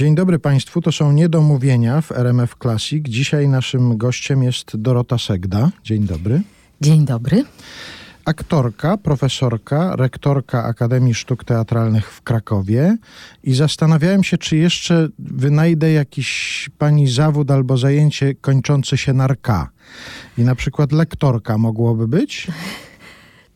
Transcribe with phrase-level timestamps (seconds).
[0.00, 3.08] Dzień dobry Państwu, to są Niedomówienia w RMF Classic.
[3.08, 5.70] Dzisiaj naszym gościem jest Dorota Segda.
[5.84, 6.42] Dzień dobry.
[6.80, 7.44] Dzień dobry.
[8.24, 12.96] Aktorka, profesorka, rektorka Akademii Sztuk Teatralnych w Krakowie
[13.44, 19.70] i zastanawiałem się, czy jeszcze wynajdę jakiś pani zawód albo zajęcie kończące się na rka.
[20.38, 22.46] I na przykład lektorka mogłoby być?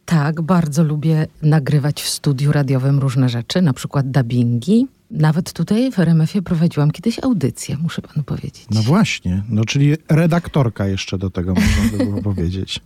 [0.04, 4.86] Tak, bardzo lubię nagrywać w studiu radiowym różne rzeczy, na przykład dubbingi.
[5.10, 8.66] Nawet tutaj w RMF-ie prowadziłam kiedyś audycję, muszę panu powiedzieć.
[8.70, 12.80] No właśnie, no czyli redaktorka jeszcze do tego można by było powiedzieć.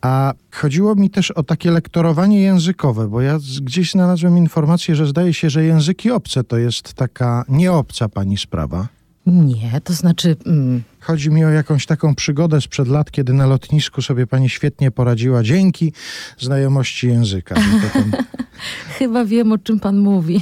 [0.00, 5.34] A chodziło mi też o takie lektorowanie językowe, bo ja gdzieś znalazłem informację, że zdaje
[5.34, 8.88] się, że języki obce to jest taka nieobca pani sprawa.
[9.32, 10.36] Nie, to znaczy.
[10.46, 14.90] Mm, Chodzi mi o jakąś taką przygodę sprzed lat, kiedy na lotnisku sobie pani świetnie
[14.90, 15.92] poradziła dzięki
[16.38, 17.54] znajomości języka.
[17.54, 17.60] to
[17.92, 18.12] ten-
[18.98, 20.40] chyba wiem, o czym pan mówi.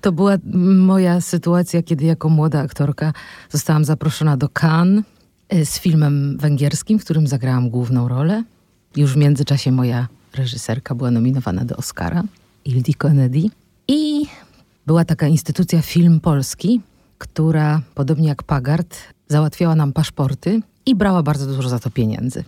[0.00, 0.36] To była
[0.76, 3.12] moja sytuacja, kiedy jako młoda aktorka
[3.50, 5.04] zostałam zaproszona do Cannes
[5.54, 8.42] y, z filmem węgierskim, w którym zagrałam główną rolę.
[8.96, 12.22] Już w międzyczasie moja reżyserka była nominowana do Oscara,
[12.64, 13.42] Ildiko Kennedy.
[13.88, 14.26] I
[14.86, 16.80] była taka instytucja Film Polski,
[17.18, 18.96] która, podobnie jak Pagart,
[19.28, 22.44] załatwiała nam paszporty i brała bardzo dużo za to pieniędzy.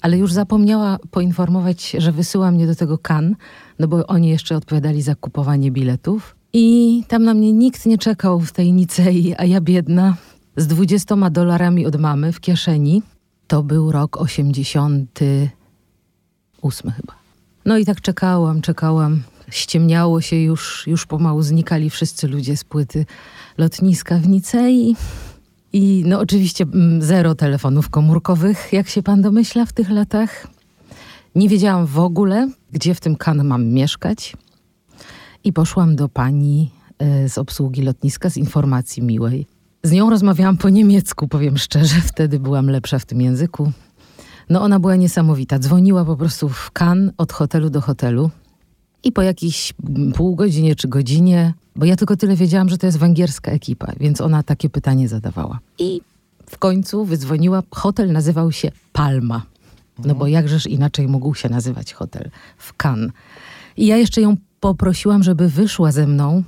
[0.00, 3.36] Ale już zapomniała poinformować, że wysyła mnie do tego Cannes,
[3.78, 6.36] no bo oni jeszcze odpowiadali za kupowanie biletów.
[6.52, 10.16] I tam na mnie nikt nie czekał w tej Nicei, a ja biedna,
[10.56, 13.02] z 20 dolarami od mamy w kieszeni.
[13.46, 17.14] To był rok 88 chyba.
[17.64, 19.22] No i tak czekałam, czekałam.
[19.52, 23.06] Ściemniało się już, już pomału znikali wszyscy ludzie z płyty
[23.58, 24.96] lotniska w Nicei.
[25.72, 30.46] I no oczywiście mm, zero telefonów komórkowych, jak się pan domyśla w tych latach.
[31.34, 34.36] Nie wiedziałam w ogóle, gdzie w tym kan mam mieszkać.
[35.44, 39.46] I poszłam do pani e, z obsługi lotniska z informacji miłej.
[39.82, 43.72] Z nią rozmawiałam po niemiecku, powiem szczerze, wtedy byłam lepsza w tym języku.
[44.50, 45.58] No ona była niesamowita.
[45.58, 48.30] Dzwoniła po prostu w kan od hotelu do hotelu.
[49.04, 52.86] I po jakiejś mm, pół godzinie czy godzinie, bo ja tylko tyle wiedziałam, że to
[52.86, 55.58] jest węgierska ekipa, więc ona takie pytanie zadawała.
[55.78, 56.00] I
[56.50, 59.42] w końcu wydzwoniła, hotel nazywał się Palma.
[60.04, 63.12] No bo jakżeż inaczej mógł się nazywać hotel w Cannes.
[63.76, 66.42] I ja jeszcze ją poprosiłam, żeby wyszła ze mną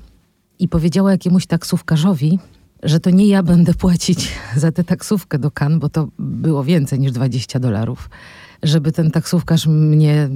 [0.59, 2.39] i powiedziała jakiemuś taksówkarzowi,
[2.83, 7.01] że to nie ja będę płacić za tę taksówkę do Cannes, bo to było więcej
[7.01, 8.11] niż 20 dolarów.
[8.63, 10.29] Żeby ten taksówkarz mnie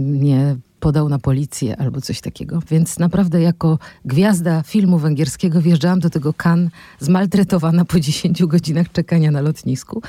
[0.00, 2.62] nie podał na policję albo coś takiego.
[2.70, 9.30] Więc naprawdę jako gwiazda filmu węgierskiego wjeżdżałam do tego Cannes zmaltretowana po 10 godzinach czekania
[9.30, 10.02] na lotnisku.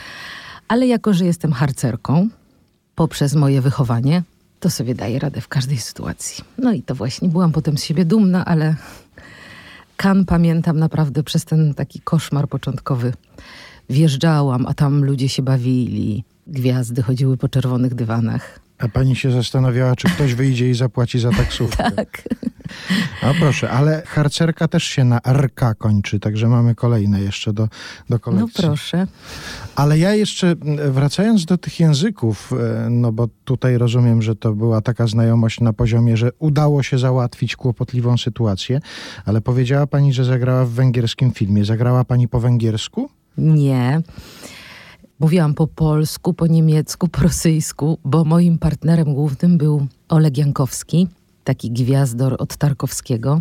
[0.68, 2.28] Ale jako, że jestem harcerką,
[2.96, 4.24] poprzez moje wychowanie,
[4.60, 6.44] to sobie daję radę w każdej sytuacji.
[6.58, 8.76] No i to właśnie byłam potem z siebie dumna, ale
[9.98, 13.14] Kan pamiętam naprawdę przez ten taki koszmar początkowy.
[13.90, 18.65] Wjeżdżałam, a tam ludzie się bawili, gwiazdy chodziły po czerwonych dywanach.
[18.80, 21.92] A pani się zastanawiała, czy ktoś wyjdzie i zapłaci za taksówkę.
[21.96, 22.22] Tak.
[23.22, 27.70] A proszę, ale harcerka też się na RK kończy, także mamy kolejne jeszcze do, do
[28.10, 28.64] No kolekcji.
[28.64, 29.08] proszę.
[29.76, 30.56] Ale ja jeszcze
[30.90, 32.54] wracając do tych języków,
[32.86, 36.98] e, no bo tutaj rozumiem, że to była taka znajomość na poziomie, że udało się
[37.00, 38.80] załatwić kłopotliwą sytuację,
[39.26, 41.66] ale powiedziała pani, że zagrała w węgierskim filmie.
[41.66, 43.10] Zagrała pani po węgiersku?
[43.38, 44.02] Nie.
[45.20, 51.08] Mówiłam po polsku, po niemiecku, po rosyjsku, bo moim partnerem głównym był Oleg Jankowski,
[51.44, 53.40] taki gwiazdor od Tarkowskiego.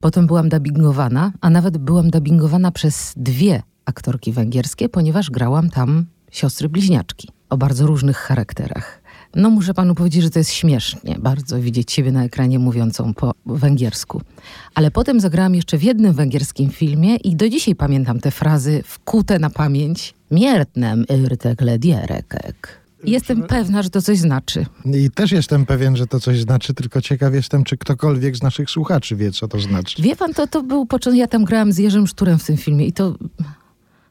[0.00, 6.68] Potem byłam dubbingowana, a nawet byłam dubbingowana przez dwie aktorki węgierskie, ponieważ grałam tam siostry
[6.68, 9.02] bliźniaczki o bardzo różnych charakterach.
[9.34, 13.32] No muszę panu powiedzieć, że to jest śmiesznie bardzo widzieć siebie na ekranie mówiącą po
[13.46, 14.20] węgiersku.
[14.74, 19.38] Ale potem zagrałam jeszcze w jednym węgierskim filmie i do dzisiaj pamiętam te frazy wkute
[19.38, 20.17] na pamięć.
[20.30, 22.78] Miertnem yrtek ledierekek.
[23.04, 24.66] Jestem pewna, że to coś znaczy.
[24.84, 28.70] I też jestem pewien, że to coś znaczy, tylko ciekaw jestem, czy ktokolwiek z naszych
[28.70, 30.02] słuchaczy wie, co to znaczy.
[30.02, 32.86] Wie pan, to, to był początek, ja tam grałam z Jerzym Szturem w tym filmie
[32.86, 33.14] i to,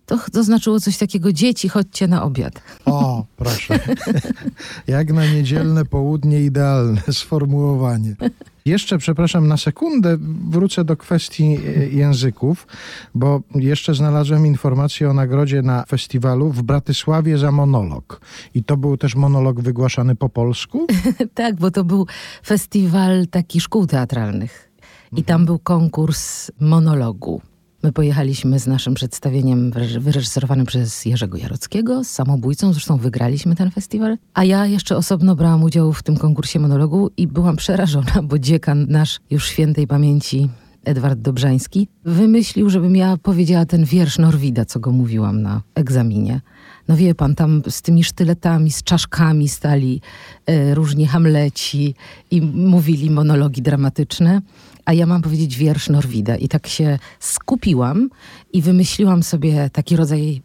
[0.05, 2.61] to, to znaczyło coś takiego, dzieci, chodźcie na obiad.
[2.85, 3.79] O, proszę.
[4.87, 8.15] Jak na niedzielne południe idealne sformułowanie.
[8.67, 10.17] Jeszcze, przepraszam, na sekundę
[10.49, 12.67] wrócę do kwestii e, języków,
[13.15, 18.21] bo jeszcze znalazłem informację o nagrodzie na festiwalu w Bratysławie za monolog.
[18.53, 20.87] I to był też monolog wygłaszany po polsku?
[21.33, 22.07] tak, bo to był
[22.45, 24.71] festiwal taki szkół teatralnych
[25.15, 27.41] i tam był konkurs monologu.
[27.87, 33.71] My pojechaliśmy z naszym przedstawieniem wyreż- wyreżyserowanym przez Jerzego Jarockiego, z samobójcą, zresztą wygraliśmy ten
[33.71, 34.17] festiwal.
[34.33, 38.85] A ja jeszcze osobno brałam udział w tym konkursie monologu i byłam przerażona, bo dziekan
[38.89, 40.49] nasz już świętej pamięci
[40.85, 46.41] Edward Dobrzański, wymyślił, żebym ja powiedziała ten wiersz Norwida, co go mówiłam na egzaminie.
[46.87, 50.01] No wie pan, tam z tymi sztyletami, z czaszkami stali
[50.45, 51.95] e, różni Hamleci
[52.31, 54.41] i mówili monologi dramatyczne,
[54.87, 56.35] a ja mam powiedzieć wiersz Norwida.
[56.35, 58.09] I tak się skupiłam
[58.53, 60.41] i wymyśliłam sobie taki rodzaj,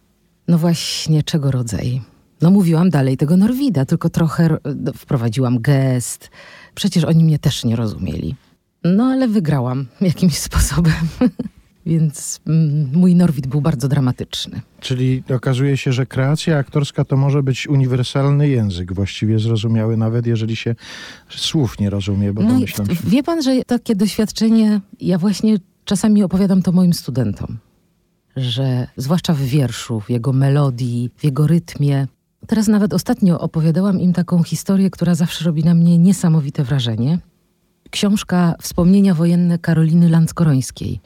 [0.49, 2.03] no właśnie, czego rodzaj?
[2.41, 4.57] No mówiłam dalej tego Norwida, tylko trochę
[4.97, 6.31] wprowadziłam gest.
[6.75, 8.35] Przecież oni mnie też nie rozumieli.
[8.85, 11.09] No ale wygrałam jakimś sposobem.
[11.87, 14.61] Więc mm, mój Norwid był bardzo dramatyczny.
[14.81, 20.57] Czyli okazuje się, że kreacja aktorska to może być uniwersalny język, właściwie zrozumiały, nawet jeżeli
[20.57, 20.75] się
[21.29, 22.33] słów nie rozumie.
[22.33, 23.11] Bo no myślę, że...
[23.11, 27.59] Wie pan, że takie doświadczenie, ja właśnie czasami opowiadam to moim studentom,
[28.37, 32.07] że zwłaszcza w wierszu, w jego melodii, w jego rytmie.
[32.47, 37.19] Teraz nawet ostatnio opowiadałam im taką historię, która zawsze robi na mnie niesamowite wrażenie.
[37.91, 41.01] Książka Wspomnienia wojenne Karoliny Landskorońskiej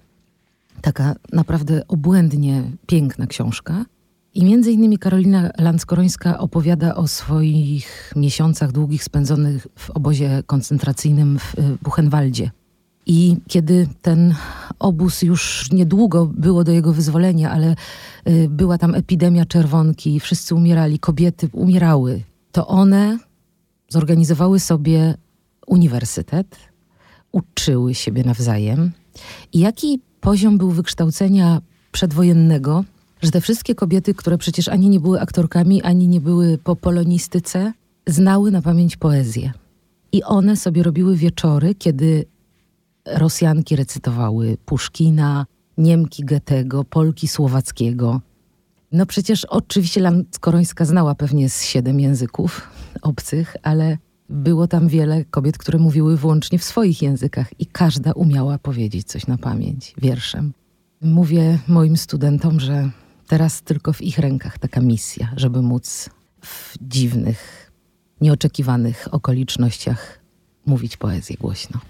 [0.82, 3.84] Taka naprawdę obłędnie piękna książka.
[4.34, 11.58] I między innymi Karolina Landskorońska opowiada o swoich miesiącach długich spędzonych w obozie koncentracyjnym w
[11.58, 12.50] y, Buchenwaldzie.
[13.06, 14.34] I kiedy ten
[14.78, 17.76] obóz już niedługo było do jego wyzwolenia, ale
[18.28, 23.18] y, była tam epidemia czerwonki, wszyscy umierali, kobiety umierały, to one
[23.88, 25.14] zorganizowały sobie
[25.66, 26.56] uniwersytet,
[27.32, 28.92] uczyły siebie nawzajem.
[29.52, 31.60] I jaki poziom był wykształcenia
[31.92, 32.84] przedwojennego,
[33.22, 37.72] że te wszystkie kobiety, które przecież ani nie były aktorkami, ani nie były po polonistyce,
[38.06, 39.52] znały na pamięć poezję.
[40.12, 42.24] I one sobie robiły wieczory, kiedy
[43.06, 45.46] Rosjanki recytowały Puszkina,
[45.78, 48.20] Niemki Goethego, Polki Słowackiego.
[48.92, 52.70] No przecież oczywiście Landskorońska znała pewnie z siedem języków
[53.02, 58.58] obcych, ale było tam wiele kobiet, które mówiły wyłącznie w swoich językach i każda umiała
[58.58, 60.52] powiedzieć coś na pamięć wierszem.
[61.02, 62.90] Mówię moim studentom, że
[63.28, 67.72] teraz tylko w ich rękach taka misja, żeby móc w dziwnych,
[68.20, 70.18] nieoczekiwanych okolicznościach
[70.66, 71.80] mówić poezję głośno.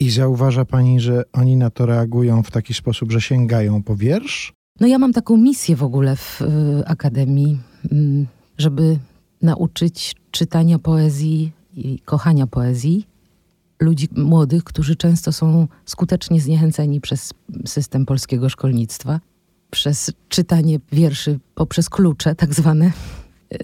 [0.00, 4.52] I zauważa pani, że oni na to reagują w taki sposób, że sięgają po wiersz?
[4.80, 7.58] No ja mam taką misję w ogóle w y, Akademii,
[7.92, 8.26] y,
[8.58, 8.98] żeby
[9.42, 13.06] nauczyć czytania poezji i kochania poezji
[13.80, 17.34] ludzi młodych, którzy często są skutecznie zniechęceni przez
[17.66, 19.20] system polskiego szkolnictwa,
[19.70, 22.92] przez czytanie wierszy poprzez klucze, tak zwane.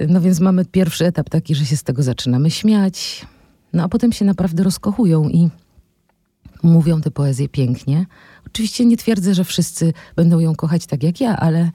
[0.08, 3.26] No więc mamy pierwszy etap taki, że się z tego zaczynamy śmiać,
[3.72, 5.50] no a potem się naprawdę rozkochują i
[6.62, 8.06] mówią tę poezję pięknie.
[8.46, 11.70] Oczywiście nie twierdzę, że wszyscy będą ją kochać tak jak ja, ale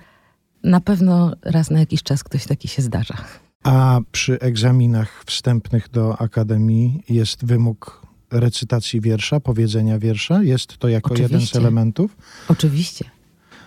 [0.63, 3.15] na pewno raz na jakiś czas ktoś taki się zdarza.
[3.63, 10.43] A przy egzaminach wstępnych do akademii jest wymóg recytacji wiersza, powiedzenia wiersza?
[10.43, 11.35] Jest to jako Oczywiście.
[11.35, 12.17] jeden z elementów?
[12.47, 13.05] Oczywiście.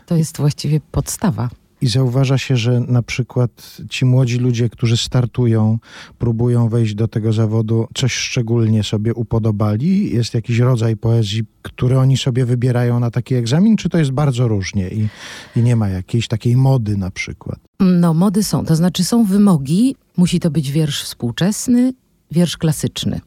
[0.07, 1.49] To jest właściwie podstawa.
[1.83, 5.79] I zauważa się, że na przykład ci młodzi ludzie, którzy startują,
[6.19, 10.15] próbują wejść do tego zawodu, coś szczególnie sobie upodobali?
[10.15, 14.49] Jest jakiś rodzaj poezji, który oni sobie wybierają na taki egzamin, czy to jest bardzo
[14.49, 15.09] różnie i,
[15.57, 17.59] i nie ma jakiejś takiej mody na przykład?
[17.81, 19.97] No, mody są, to znaczy są wymogi.
[20.17, 21.93] Musi to być wiersz współczesny,
[22.31, 23.21] wiersz klasyczny.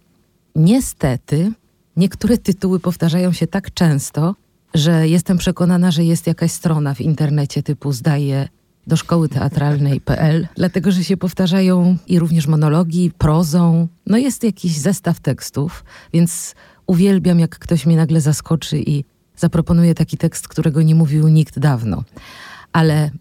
[0.55, 1.51] Niestety,
[1.97, 4.35] niektóre tytuły powtarzają się tak często,
[4.73, 8.47] że jestem przekonana, że jest jakaś strona w internecie typu zdaje
[8.87, 13.87] do szkoły teatralnej.pl, dlatego że się powtarzają i również monologi, prozą.
[14.07, 16.55] No jest jakiś zestaw tekstów, więc
[16.87, 19.03] uwielbiam, jak ktoś mnie nagle zaskoczy i
[19.35, 22.03] zaproponuje taki tekst, którego nie mówił nikt dawno.
[22.73, 23.11] Ale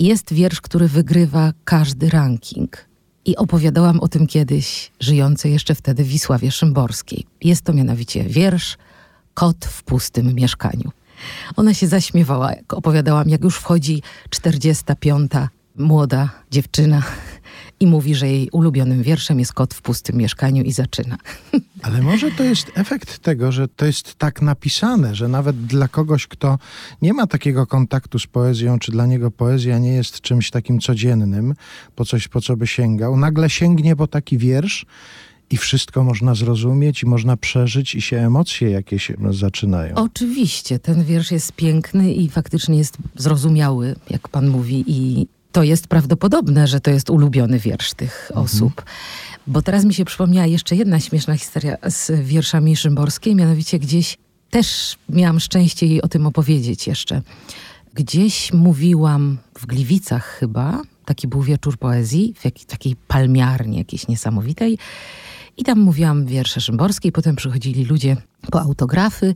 [0.00, 2.76] jest wiersz, który wygrywa każdy ranking.
[3.24, 7.26] I opowiadałam o tym kiedyś, żyjącej jeszcze wtedy Wisławie Szymborskiej.
[7.40, 8.76] Jest to mianowicie wiersz
[9.34, 10.90] Kot w pustym mieszkaniu.
[11.56, 15.32] Ona się zaśmiewała, jak opowiadałam, jak już wchodzi 45.
[15.76, 17.02] młoda dziewczyna
[17.80, 21.16] i mówi, że jej ulubionym wierszem jest kot w pustym mieszkaniu i zaczyna.
[21.82, 26.26] Ale może to jest efekt tego, że to jest tak napisane, że nawet dla kogoś,
[26.26, 26.58] kto
[27.02, 31.54] nie ma takiego kontaktu z poezją, czy dla niego poezja nie jest czymś takim codziennym,
[31.96, 34.86] po coś, po co by sięgał, nagle sięgnie po taki wiersz
[35.52, 39.94] i wszystko można zrozumieć i można przeżyć i się emocje jakieś zaczynają.
[39.94, 45.86] Oczywiście, ten wiersz jest piękny i faktycznie jest zrozumiały, jak pan mówi i to jest
[45.86, 48.46] prawdopodobne, że to jest ulubiony wiersz tych mhm.
[48.46, 48.84] osób.
[49.46, 54.18] Bo teraz mi się przypomniała jeszcze jedna śmieszna historia z wierszami Szymborskiej, mianowicie gdzieś
[54.50, 57.22] też miałam szczęście jej o tym opowiedzieć jeszcze.
[57.94, 64.78] Gdzieś mówiłam w Gliwicach chyba, taki był wieczór poezji, w jakiej, takiej palmiarni jakiejś niesamowitej
[65.56, 68.16] I tam mówiłam wiersze Szymborskiej, potem przychodzili ludzie
[68.50, 69.34] po autografy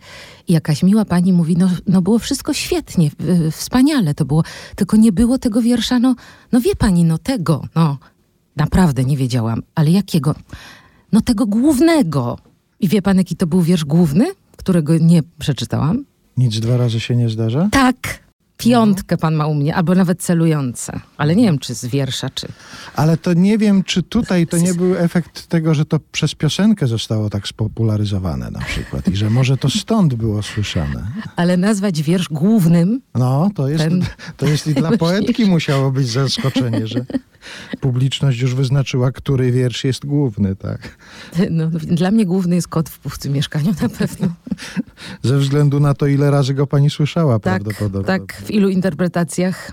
[0.49, 3.11] i jakaś miła pani mówi, no, no było wszystko świetnie,
[3.53, 4.43] wspaniale to było,
[4.77, 6.15] tylko nie było tego wiersza, no,
[6.53, 7.99] no wie pani, no tego, no
[8.57, 10.35] naprawdę nie wiedziałam, ale jakiego?
[11.13, 12.39] No tego głównego.
[12.81, 16.05] I wie pan, jaki to był wiersz główny, którego nie przeczytałam?
[16.37, 17.69] Nic dwa razy się nie zdarza?
[17.73, 18.26] Tak,
[18.57, 21.01] Piątkę pan ma u mnie, albo nawet celujące.
[21.17, 22.49] Ale nie wiem, czy z wiersza, czy...
[22.95, 26.87] Ale to nie wiem, czy tutaj to nie był efekt tego, że to przez piosenkę
[26.87, 31.07] zostało tak spopularyzowane na przykład i że może to stąd było słyszane.
[31.37, 33.01] Ale nazwać wiersz głównym...
[33.15, 34.05] No, to jest, ten...
[34.37, 37.05] to jest i dla poetki musiało być zaskoczenie, że
[37.81, 40.99] publiczność już wyznaczyła, który wiersz jest główny, tak?
[41.51, 44.29] No, dla mnie główny jest kot w puchcym mieszkaniu na pewno.
[45.23, 48.07] Ze względu na to, ile razy go pani słyszała tak, prawdopodobnie.
[48.07, 49.73] Tak, w ilu interpretacjach.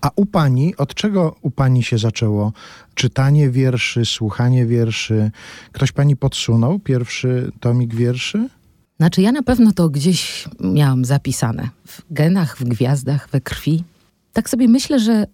[0.00, 2.52] A u pani, od czego u pani się zaczęło
[2.94, 5.30] czytanie wierszy, słuchanie wierszy?
[5.72, 8.48] Ktoś pani podsunął pierwszy tomik wierszy?
[8.96, 11.68] Znaczy ja na pewno to gdzieś miałam zapisane.
[11.86, 13.84] W genach, w gwiazdach, we krwi.
[14.32, 15.26] Tak sobie myślę, że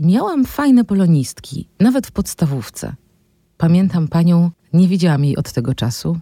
[0.00, 2.94] Miałam fajne polonistki, nawet w podstawówce.
[3.56, 6.18] Pamiętam panią, nie widziałam jej od tego czasu.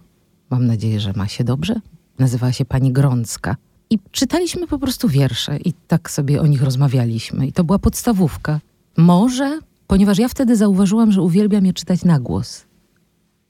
[0.50, 1.74] Mam nadzieję, że ma się dobrze.
[2.18, 3.56] Nazywała się pani Grącka.
[3.94, 7.46] I czytaliśmy po prostu wiersze i tak sobie o nich rozmawialiśmy.
[7.46, 8.60] I to była podstawówka.
[8.96, 12.64] Może, ponieważ ja wtedy zauważyłam, że uwielbiam je czytać na głos.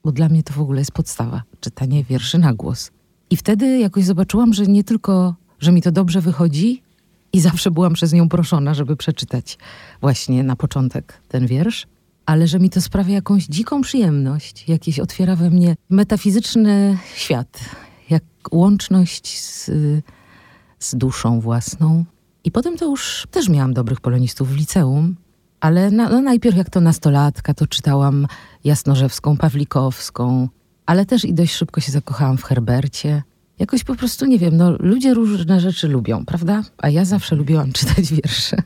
[0.05, 2.91] Bo dla mnie to w ogóle jest podstawa, czytanie wierszy na głos.
[3.31, 6.83] I wtedy jakoś zobaczyłam, że nie tylko, że mi to dobrze wychodzi,
[7.33, 9.59] i zawsze byłam przez nią proszona, żeby przeczytać
[10.01, 11.87] właśnie na początek ten wiersz,
[12.27, 17.61] ale że mi to sprawia jakąś dziką przyjemność, jakieś otwiera we mnie metafizyczny świat,
[18.11, 19.71] jak łączność z,
[20.85, 22.05] z duszą własną.
[22.45, 25.17] I potem to już też miałam dobrych polonistów w liceum,
[25.61, 28.27] ale na, no najpierw jak to nastolatka, to czytałam
[28.65, 30.49] Jasnorzewską, Pawlikowską,
[30.87, 33.23] ale też i dość szybko się zakochałam w Herbercie.
[33.59, 36.63] Jakoś po prostu nie wiem, no ludzie różne rzeczy lubią, prawda?
[36.79, 38.57] A ja zawsze lubiłam czytać wiersze.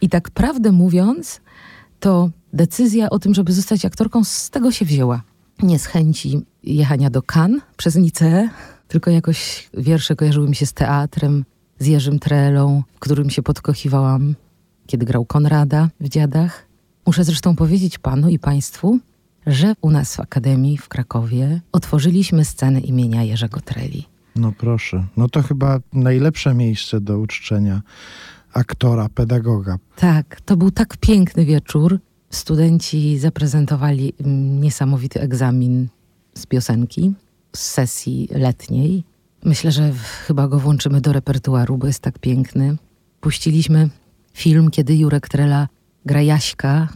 [0.00, 1.40] I tak prawdę mówiąc,
[2.00, 5.22] to decyzja o tym, żeby zostać aktorką, z tego się wzięła.
[5.62, 8.48] Nie z chęci jechania do Cannes przez Nicę,
[8.94, 11.44] tylko jakoś wiersze kojarzyły mi się z teatrem,
[11.78, 14.34] z Jerzym Trelą, w którym się podkochiwałam,
[14.86, 16.66] kiedy grał Konrada w Dziadach.
[17.06, 18.98] Muszę zresztą powiedzieć panu i państwu,
[19.46, 24.06] że u nas w Akademii w Krakowie otworzyliśmy scenę imienia Jerzego Treli.
[24.36, 25.06] No proszę.
[25.16, 27.82] No to chyba najlepsze miejsce do uczczenia
[28.52, 29.78] aktora, pedagoga.
[29.96, 31.98] Tak, to był tak piękny wieczór.
[32.30, 35.88] Studenci zaprezentowali mm, niesamowity egzamin
[36.34, 37.14] z piosenki,
[37.56, 39.04] z sesji letniej.
[39.44, 39.92] Myślę, że
[40.26, 42.76] chyba go włączymy do repertuaru, bo jest tak piękny.
[43.20, 43.88] Puściliśmy
[44.32, 45.68] film, kiedy Jurek Trela
[46.06, 46.88] gra Jaśka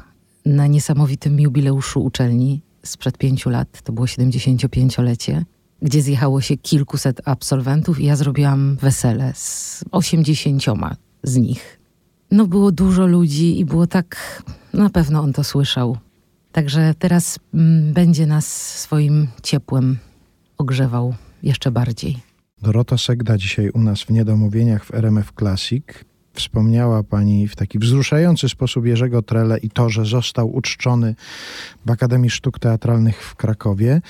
[0.46, 3.82] na niesamowitym jubileuszu uczelni sprzed pięciu lat.
[3.82, 5.44] To było 75-lecie
[5.82, 11.78] gdzie zjechało się kilkuset absolwentów i ja zrobiłam wesele z osiemdziesięcioma z nich.
[12.30, 15.96] No było dużo ludzi i było tak, na pewno on to słyszał.
[16.52, 19.98] Także teraz mm, będzie nas swoim ciepłem
[20.58, 22.18] ogrzewał jeszcze bardziej.
[22.62, 25.84] Dorota Segda dzisiaj u nas w Niedomówieniach w RMF Classic.
[26.32, 31.14] Wspomniała Pani w taki wzruszający sposób Jerzego Trele i to, że został uczczony
[31.86, 34.00] w Akademii Sztuk Teatralnych w Krakowie.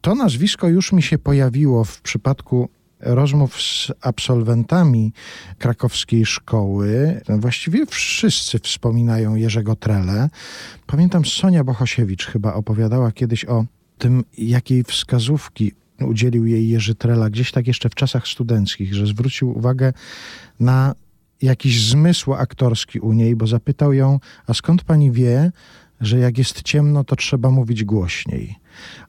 [0.00, 2.68] To nazwisko już mi się pojawiło w przypadku
[3.00, 5.12] rozmów z absolwentami
[5.58, 7.20] krakowskiej szkoły.
[7.28, 10.28] Właściwie wszyscy wspominają Jerzego Trele.
[10.86, 13.64] Pamiętam Sonia Bohosiewicz chyba opowiadała kiedyś o
[13.98, 15.72] tym, jakiej wskazówki
[16.06, 19.92] udzielił jej Jerzy Trela gdzieś tak jeszcze w czasach studenckich, że zwrócił uwagę
[20.60, 20.94] na
[21.42, 25.52] jakiś zmysł aktorski u niej, bo zapytał ją, a skąd pani wie,
[26.00, 28.56] że jak jest ciemno, to trzeba mówić głośniej.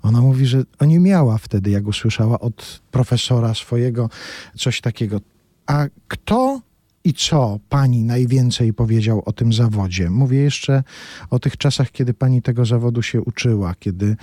[0.01, 4.09] Ona mówi, że nie miała wtedy, jak usłyszała od profesora swojego
[4.57, 5.21] coś takiego.
[5.67, 6.61] A kto
[7.03, 10.09] i co pani najwięcej powiedział o tym zawodzie?
[10.09, 10.83] Mówię jeszcze
[11.29, 14.15] o tych czasach, kiedy pani tego zawodu się uczyła, kiedy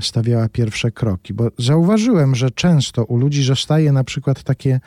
[0.00, 4.80] stawiała pierwsze kroki, bo zauważyłem, że często u ludzi zostaje na przykład takie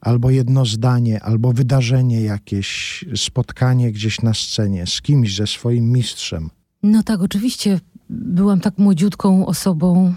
[0.00, 6.50] albo jedno zdanie, albo wydarzenie jakieś, spotkanie gdzieś na scenie z kimś, ze swoim mistrzem.
[6.82, 10.14] No tak, oczywiście byłam tak młodziutką osobą,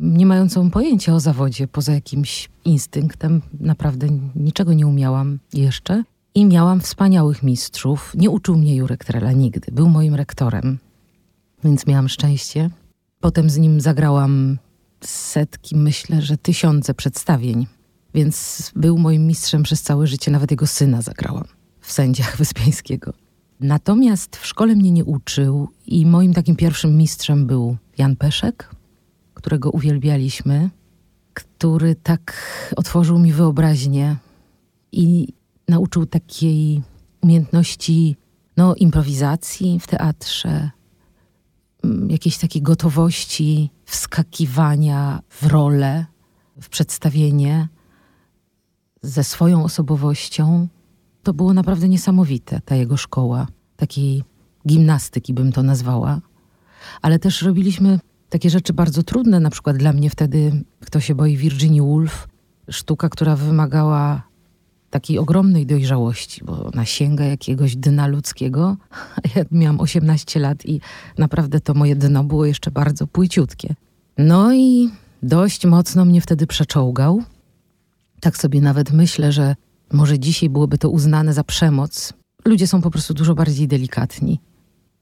[0.00, 3.42] nie mającą pojęcia o zawodzie, poza jakimś instynktem.
[3.60, 6.04] Naprawdę niczego nie umiałam jeszcze.
[6.34, 8.12] I miałam wspaniałych mistrzów.
[8.14, 9.72] Nie uczył mnie Jurek Trela nigdy.
[9.72, 10.78] Był moim rektorem,
[11.64, 12.70] więc miałam szczęście.
[13.20, 14.58] Potem z nim zagrałam
[15.04, 17.66] setki, myślę, że tysiące przedstawień.
[18.14, 20.30] Więc był moim mistrzem przez całe życie.
[20.30, 21.44] Nawet jego syna zagrałam
[21.80, 23.12] w Sędziach Wyspiańskiego.
[23.60, 28.70] Natomiast w szkole mnie nie uczył i moim takim pierwszym mistrzem był Jan Peszek,
[29.46, 30.70] którego uwielbialiśmy,
[31.34, 32.34] który tak
[32.76, 34.16] otworzył mi wyobraźnię
[34.92, 35.28] i
[35.68, 36.82] nauczył takiej
[37.20, 38.16] umiejętności
[38.56, 40.70] no, improwizacji w teatrze,
[41.84, 46.06] mm, jakiejś takiej gotowości wskakiwania w rolę,
[46.60, 47.68] w przedstawienie
[49.02, 50.68] ze swoją osobowością.
[51.22, 54.24] To było naprawdę niesamowite, ta jego szkoła, takiej
[54.68, 56.20] gimnastyki bym to nazwała.
[57.02, 61.36] Ale też robiliśmy takie rzeczy bardzo trudne, na przykład dla mnie wtedy, kto się boi
[61.36, 62.28] Virginia Woolf,
[62.70, 64.22] sztuka, która wymagała
[64.90, 68.76] takiej ogromnej dojrzałości, bo ona sięga jakiegoś dna ludzkiego.
[69.36, 70.80] Ja miałam 18 lat i
[71.18, 73.74] naprawdę to moje dno było jeszcze bardzo płyciutkie.
[74.18, 74.90] No i
[75.22, 77.22] dość mocno mnie wtedy przeczołgał.
[78.20, 79.56] Tak sobie nawet myślę, że
[79.92, 82.12] może dzisiaj byłoby to uznane za przemoc.
[82.44, 84.40] Ludzie są po prostu dużo bardziej delikatni.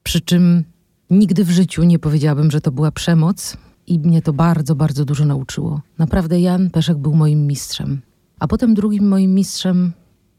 [0.03, 0.63] Przy czym
[1.09, 3.57] nigdy w życiu nie powiedziałabym, że to była przemoc
[3.87, 5.81] i mnie to bardzo, bardzo dużo nauczyło.
[5.97, 8.01] Naprawdę Jan Peszek był moim mistrzem.
[8.39, 9.91] A potem drugim moim mistrzem,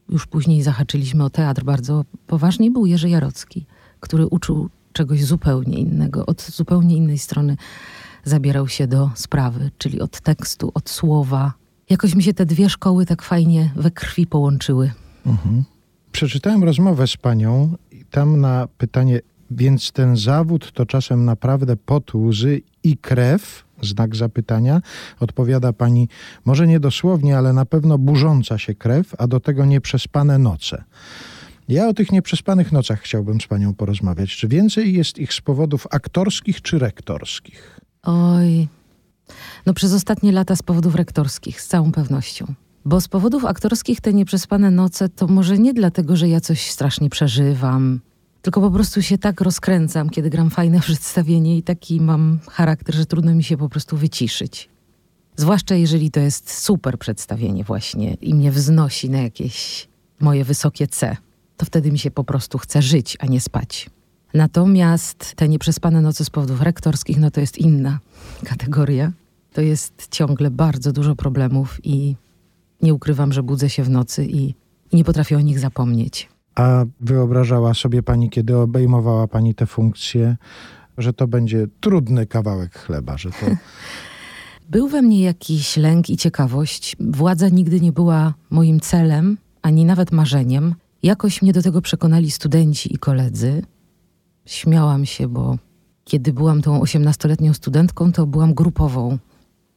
[0.08, 3.66] już później zahaczyliśmy o teatr bardzo poważnie, był Jerzy Jarocki,
[4.00, 7.56] który uczył czegoś zupełnie innego, od zupełnie innej strony
[8.24, 11.52] zabierał się do sprawy, czyli od tekstu, od słowa.
[11.90, 14.92] Jakoś mi się te dwie szkoły tak fajnie we krwi połączyły.
[15.26, 15.64] Mhm.
[16.12, 22.14] Przeczytałem rozmowę z panią i tam na pytanie, więc ten zawód to czasem naprawdę pot,
[22.14, 24.80] łzy i krew, znak zapytania,
[25.20, 26.08] odpowiada pani,
[26.44, 30.84] może nie dosłownie, ale na pewno burząca się krew, a do tego nieprzespane noce.
[31.68, 34.36] Ja o tych nieprzespanych nocach chciałbym z panią porozmawiać.
[34.36, 37.80] Czy więcej jest ich z powodów aktorskich czy rektorskich?
[38.02, 38.68] Oj,
[39.66, 42.54] no przez ostatnie lata z powodów rektorskich, z całą pewnością.
[42.84, 47.10] Bo z powodów aktorskich te nieprzespane noce to może nie dlatego, że ja coś strasznie
[47.10, 48.00] przeżywam,
[48.46, 53.06] tylko po prostu się tak rozkręcam, kiedy gram fajne przedstawienie i taki mam charakter, że
[53.06, 54.68] trudno mi się po prostu wyciszyć.
[55.36, 59.88] Zwłaszcza jeżeli to jest super przedstawienie właśnie i mnie wznosi na jakieś
[60.20, 61.16] moje wysokie C,
[61.56, 63.90] to wtedy mi się po prostu chce żyć, a nie spać.
[64.34, 67.98] Natomiast te nieprzespane noce z powodów rektorskich, no to jest inna
[68.44, 69.12] kategoria.
[69.52, 72.16] To jest ciągle bardzo dużo problemów i
[72.82, 74.54] nie ukrywam, że budzę się w nocy i,
[74.92, 76.28] i nie potrafię o nich zapomnieć.
[76.56, 80.36] A wyobrażała sobie pani, kiedy obejmowała pani te funkcje,
[80.98, 83.46] że to będzie trudny kawałek chleba, że to.
[84.70, 86.96] Był we mnie jakiś lęk i ciekawość.
[87.00, 90.74] Władza nigdy nie była moim celem, ani nawet marzeniem.
[91.02, 93.62] Jakoś mnie do tego przekonali studenci i koledzy.
[94.46, 95.58] Śmiałam się, bo
[96.04, 99.18] kiedy byłam tą osiemnastoletnią studentką, to byłam grupową.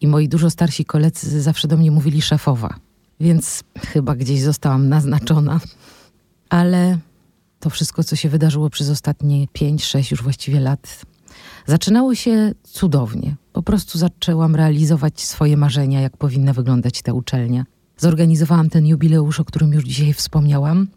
[0.02, 2.76] I moi dużo starsi koledzy zawsze do mnie mówili szefowa.
[3.20, 5.60] Więc chyba gdzieś zostałam naznaczona
[6.50, 6.98] ale
[7.60, 11.02] to wszystko, co się wydarzyło przez ostatnie 5-6 już właściwie lat,
[11.66, 13.36] zaczynało się cudownie.
[13.54, 17.66] Po prostu zaczęłam realizować swoje marzenia, jak powinna wyglądać ta uczelnia.
[17.98, 20.88] Zorganizowałam ten jubileusz, o którym już dzisiaj wspomniałam,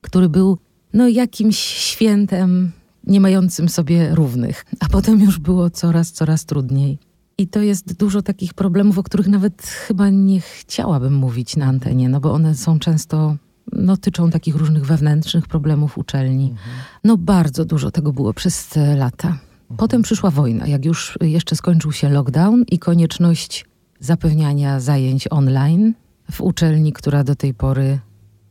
[0.00, 0.58] który był
[0.92, 2.72] no jakimś świętem
[3.04, 4.64] nie mającym sobie równych.
[4.80, 6.98] A potem już było coraz, coraz trudniej.
[7.38, 12.08] I to jest dużo takich problemów, o których nawet chyba nie chciałabym mówić na antenie,
[12.08, 13.36] no bo one są często
[13.72, 16.50] no, tyczą takich różnych wewnętrznych problemów uczelni.
[16.50, 16.76] Mhm.
[17.04, 19.28] No bardzo dużo tego było przez te lata.
[19.28, 19.76] Mhm.
[19.76, 23.64] Potem przyszła wojna, jak już jeszcze skończył się lockdown i konieczność
[24.00, 25.94] zapewniania zajęć online
[26.30, 27.98] w uczelni, która do tej pory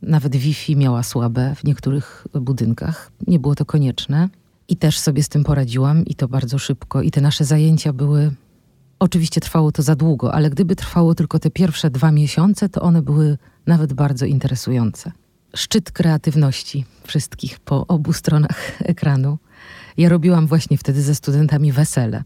[0.02, 3.12] nawet Wi-Fi miała słabe w niektórych budynkach.
[3.26, 4.28] Nie było to konieczne.
[4.68, 7.02] I też sobie z tym poradziłam i to bardzo szybko.
[7.02, 8.30] I te nasze zajęcia były.
[8.98, 13.02] Oczywiście trwało to za długo, ale gdyby trwało tylko te pierwsze dwa miesiące, to one
[13.02, 15.12] były nawet bardzo interesujące.
[15.54, 19.38] Szczyt kreatywności wszystkich po obu stronach ekranu.
[19.96, 22.24] Ja robiłam właśnie wtedy ze studentami wesele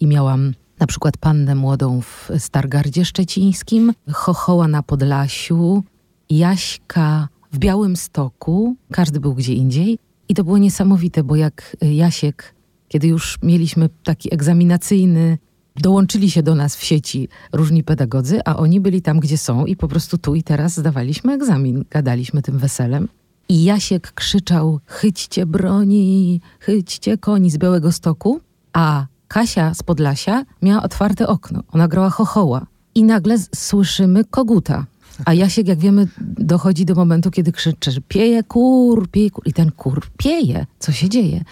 [0.00, 5.84] i miałam na przykład pannę młodą w Stargardzie Szczecińskim, Chochoła na Podlasiu,
[6.30, 9.98] Jaśka w Białym Stoku, każdy był gdzie indziej.
[10.28, 12.54] I to było niesamowite, bo jak Jasiek,
[12.88, 15.38] kiedy już mieliśmy taki egzaminacyjny
[15.80, 19.76] dołączyli się do nas w sieci różni pedagodzy, a oni byli tam, gdzie są i
[19.76, 23.08] po prostu tu i teraz zdawaliśmy egzamin, gadaliśmy tym weselem.
[23.48, 28.40] I Jasiek krzyczał: Chyćcie broni, chyćcie koni z Białego Stoku,
[28.72, 31.62] a Kasia z Podlasia miała otwarte okno.
[31.72, 32.66] Ona grała chochoła.
[32.94, 34.86] I nagle słyszymy koguta.
[35.24, 39.48] A Jasiek, jak wiemy, dochodzi do momentu, kiedy krzyczy, że pieje kur, pieje kur.
[39.48, 40.66] I ten kur pieje.
[40.78, 41.44] Co się dzieje?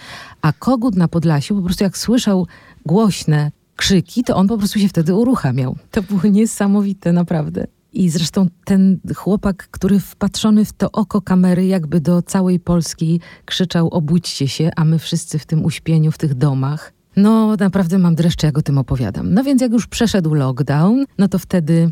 [0.42, 2.46] A kogut na Podlasiu po prostu jak słyszał
[2.86, 5.76] głośne krzyki, to on po prostu się wtedy uruchamiał.
[5.90, 7.66] To było niesamowite, naprawdę.
[7.92, 13.88] I zresztą ten chłopak, który wpatrzony w to oko kamery, jakby do całej Polski krzyczał:
[13.88, 18.46] Obudźcie się, a my wszyscy w tym uśpieniu, w tych domach, No, naprawdę mam dreszcze,
[18.46, 19.34] jak o tym opowiadam.
[19.34, 21.90] No więc jak już przeszedł lockdown, no to wtedy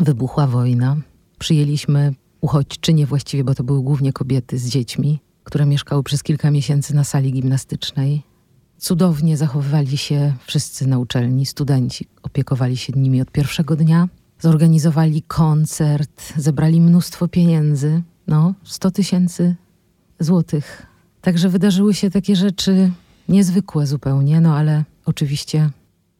[0.00, 0.96] wybuchła wojna.
[1.38, 6.94] Przyjęliśmy uchodźczynie właściwie, bo to były głównie kobiety z dziećmi, które mieszkały przez kilka miesięcy
[6.94, 8.22] na sali gimnastycznej.
[8.82, 14.08] Cudownie zachowywali się wszyscy na uczelni, studenci opiekowali się nimi od pierwszego dnia.
[14.38, 19.54] Zorganizowali koncert, zebrali mnóstwo pieniędzy, no 100 tysięcy
[20.20, 20.86] złotych.
[21.20, 22.90] Także wydarzyły się takie rzeczy
[23.28, 25.70] niezwykłe zupełnie, no ale oczywiście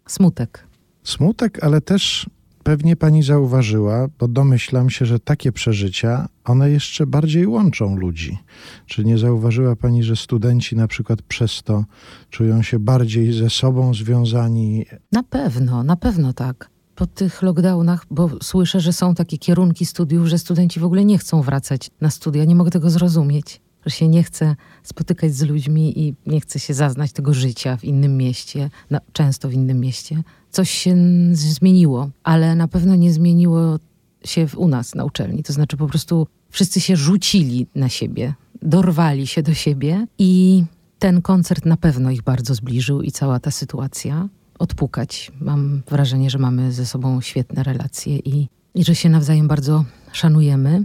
[0.07, 0.66] smutek.
[1.05, 2.27] Smutek, ale też
[2.64, 8.38] pewnie pani zauważyła, bo domyślam się, że takie przeżycia, one jeszcze bardziej łączą ludzi.
[8.87, 11.85] Czy nie zauważyła pani, że studenci na przykład przez to
[12.31, 14.87] czują się bardziej ze sobą związani?
[15.12, 16.70] Na pewno, na pewno tak.
[16.94, 21.18] Po tych lockdownach, bo słyszę, że są takie kierunki studiów, że studenci w ogóle nie
[21.18, 22.44] chcą wracać na studia.
[22.44, 26.75] Nie mogę tego zrozumieć że się nie chce spotykać z ludźmi i nie chce się
[26.75, 30.23] zaznać tego życia w innym mieście, no, często w innym mieście.
[30.51, 30.97] Coś się
[31.33, 33.79] zmieniło, ale na pewno nie zmieniło
[34.25, 35.42] się u nas na uczelni.
[35.42, 40.64] To znaczy po prostu wszyscy się rzucili na siebie, dorwali się do siebie i
[40.99, 44.29] ten koncert na pewno ich bardzo zbliżył i cała ta sytuacja.
[44.59, 45.33] Odpukać.
[45.40, 50.85] Mam wrażenie, że mamy ze sobą świetne relacje i, i że się nawzajem bardzo szanujemy.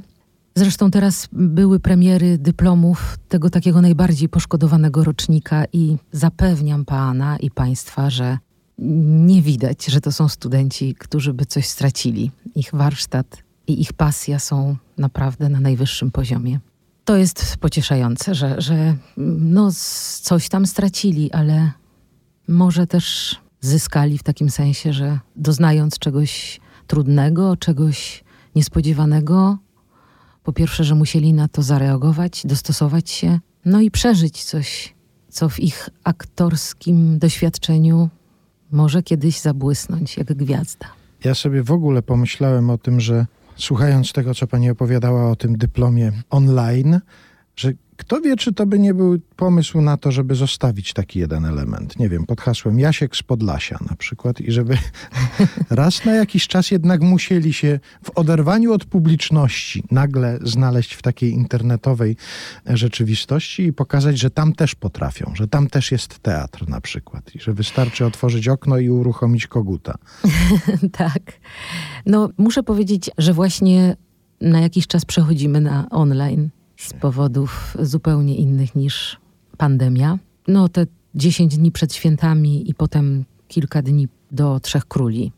[0.57, 8.09] Zresztą teraz były premiery dyplomów tego takiego najbardziej poszkodowanego rocznika i zapewniam pana i państwa,
[8.09, 8.37] że
[8.77, 12.31] nie widać, że to są studenci, którzy by coś stracili.
[12.55, 16.59] Ich warsztat i ich pasja są naprawdę na najwyższym poziomie.
[17.05, 19.71] To jest pocieszające, że, że no,
[20.21, 21.71] coś tam stracili, ale
[22.47, 28.23] może też zyskali w takim sensie, że doznając czegoś trudnego, czegoś
[28.55, 29.57] niespodziewanego,
[30.47, 34.95] po pierwsze, że musieli na to zareagować, dostosować się, no i przeżyć coś,
[35.29, 38.09] co w ich aktorskim doświadczeniu
[38.71, 40.87] może kiedyś zabłysnąć jak gwiazda.
[41.23, 45.57] Ja sobie w ogóle pomyślałem o tym, że słuchając tego, co pani opowiadała o tym
[45.57, 46.99] dyplomie online,
[47.55, 51.45] że kto wie, czy to by nie był pomysł na to, żeby zostawić taki jeden
[51.45, 51.99] element.
[51.99, 54.77] Nie wiem, pod hasłem Jasiek z Podlasia na przykład i żeby
[55.69, 61.31] raz na jakiś czas jednak musieli się w oderwaniu od publiczności nagle znaleźć w takiej
[61.31, 62.15] internetowej
[62.65, 67.39] rzeczywistości i pokazać, że tam też potrafią, że tam też jest teatr na przykład i
[67.39, 69.97] że wystarczy otworzyć okno i uruchomić koguta.
[70.91, 71.21] tak.
[72.05, 73.95] No, muszę powiedzieć, że właśnie
[74.41, 79.17] na jakiś czas przechodzimy na online z powodów zupełnie innych niż
[79.57, 80.17] pandemia.
[80.47, 80.85] No te
[81.15, 85.31] 10 dni przed świętami i potem kilka dni do Trzech Króli.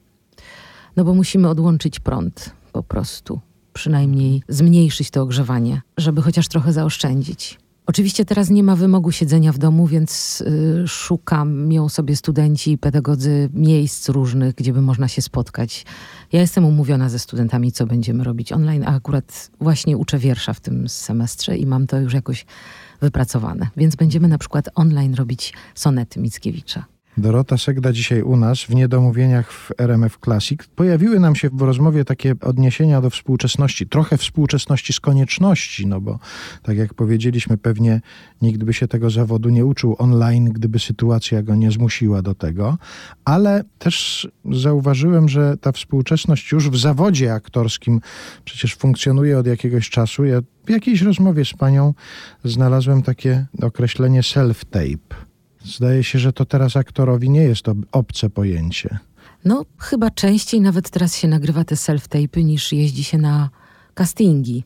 [0.95, 3.39] No bo musimy odłączyć prąd po prostu.
[3.73, 7.59] Przynajmniej zmniejszyć to ogrzewanie, żeby chociaż trochę zaoszczędzić.
[7.89, 14.09] Oczywiście teraz nie ma wymogu siedzenia w domu, więc y, szukam sobie studenci, pedagodzy miejsc
[14.09, 15.85] różnych, gdzie by można się spotkać.
[16.31, 20.59] Ja jestem umówiona ze studentami, co będziemy robić online, a akurat właśnie uczę wiersza w
[20.59, 22.45] tym semestrze i mam to już jakoś
[23.01, 23.67] wypracowane.
[23.77, 26.98] Więc będziemy na przykład online robić sonety Mickiewicza.
[27.19, 30.59] Dorota Segda dzisiaj u nas w Niedomówieniach w RMF Classic.
[30.75, 36.19] Pojawiły nam się w rozmowie takie odniesienia do współczesności, trochę współczesności z konieczności, no bo
[36.63, 38.01] tak jak powiedzieliśmy, pewnie
[38.41, 42.77] nikt by się tego zawodu nie uczył online, gdyby sytuacja go nie zmusiła do tego,
[43.25, 48.01] ale też zauważyłem, że ta współczesność już w zawodzie aktorskim
[48.45, 50.25] przecież funkcjonuje od jakiegoś czasu.
[50.25, 51.93] Ja w jakiejś rozmowie z panią
[52.43, 55.28] znalazłem takie określenie self-tape
[55.65, 58.99] Zdaje się, że to teraz aktorowi nie jest to obce pojęcie.
[59.45, 63.49] No, chyba częściej nawet teraz się nagrywa te self-tape'y niż jeździ się na
[63.93, 64.63] castingi.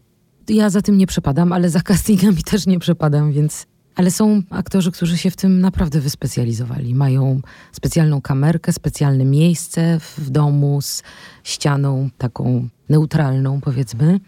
[0.49, 3.67] Ja za tym nie przepadam, ale za castingami też nie przepadam, więc.
[3.95, 6.95] Ale są aktorzy, którzy się w tym naprawdę wyspecjalizowali.
[6.95, 11.03] Mają specjalną kamerkę, specjalne miejsce w domu z
[11.43, 14.19] ścianą taką neutralną, powiedzmy.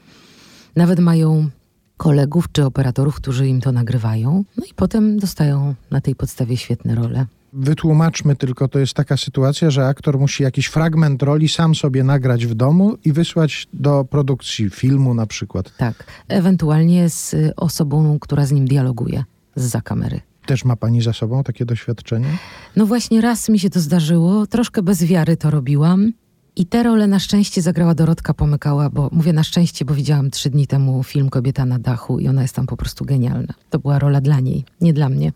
[0.76, 1.50] Nawet mają
[1.98, 6.96] kolegów czy operatorów, którzy im to nagrywają, no i potem dostają na tej podstawie świetne
[6.96, 7.26] role.
[7.54, 12.46] Wytłumaczmy tylko, to jest taka sytuacja, że aktor musi jakiś fragment roli sam sobie nagrać
[12.46, 15.78] w domu i wysłać do produkcji filmu na przykład.
[15.78, 19.24] Tak, ewentualnie z osobą, która z nim dialoguje
[19.56, 20.22] za kamery.
[20.46, 22.28] Też ma pani za sobą takie doświadczenie?
[22.76, 26.12] No właśnie raz mi się to zdarzyło, troszkę bez wiary to robiłam.
[26.58, 30.50] I tę rolę na szczęście zagrała Dorotka Pomykała, bo mówię na szczęście, bo widziałam trzy
[30.50, 33.54] dni temu film Kobieta na dachu i ona jest tam po prostu genialna.
[33.70, 35.34] To była rola dla niej, nie dla mnie.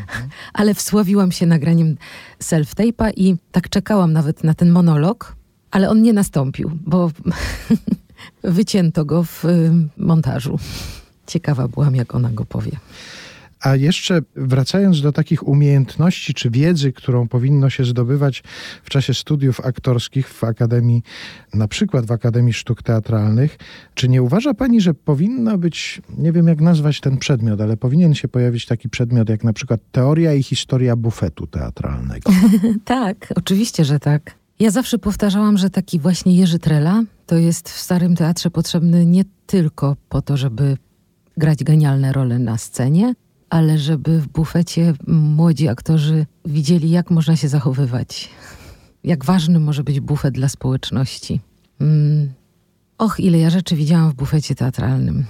[0.00, 0.28] Mhm.
[0.52, 1.96] Ale wsławiłam się nagraniem
[2.42, 5.36] self-tape'a i tak czekałam nawet na ten monolog,
[5.70, 7.10] ale on nie nastąpił, bo
[8.42, 9.44] wycięto go w
[9.96, 10.58] montażu.
[11.26, 12.72] Ciekawa byłam, jak ona go powie.
[13.60, 18.42] A jeszcze wracając do takich umiejętności czy wiedzy, którą powinno się zdobywać
[18.82, 21.02] w czasie studiów aktorskich w Akademii,
[21.54, 23.56] na przykład w Akademii Sztuk Teatralnych,
[23.94, 28.14] czy nie uważa pani, że powinno być, nie wiem jak nazwać ten przedmiot, ale powinien
[28.14, 32.32] się pojawić taki przedmiot jak na przykład teoria i historia bufetu teatralnego?
[32.84, 34.34] tak, oczywiście, że tak.
[34.58, 39.24] Ja zawsze powtarzałam, że taki właśnie Jerzy Trela to jest w Starym Teatrze potrzebny nie
[39.46, 40.76] tylko po to, żeby
[41.36, 43.14] grać genialne role na scenie,
[43.50, 48.28] ale żeby w bufecie młodzi aktorzy widzieli, jak można się zachowywać.
[49.04, 51.40] Jak ważny może być bufet dla społeczności.
[51.80, 52.32] Mm.
[52.98, 55.24] Och, ile ja rzeczy widziałam w bufecie teatralnym.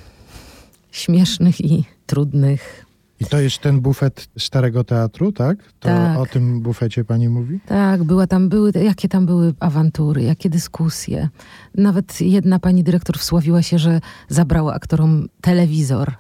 [0.90, 2.85] Śmiesznych i trudnych,
[3.20, 5.58] i to jest ten bufet Starego Teatru, tak?
[5.80, 6.18] To tak.
[6.18, 7.60] o tym bufecie pani mówi?
[7.66, 11.28] Tak, była tam, były, jakie tam były awantury, jakie dyskusje.
[11.74, 16.12] Nawet jedna pani dyrektor wsławiła się, że zabrała aktorom telewizor.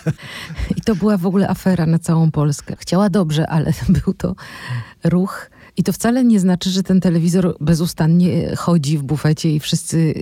[0.76, 2.76] I to była w ogóle afera na całą Polskę.
[2.78, 3.72] Chciała dobrze, ale
[4.04, 4.34] był to
[5.04, 5.50] ruch.
[5.76, 10.14] I to wcale nie znaczy, że ten telewizor bezustannie chodzi w bufecie i wszyscy